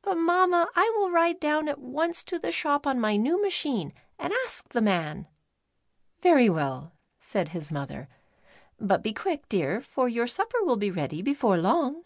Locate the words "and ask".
4.18-4.70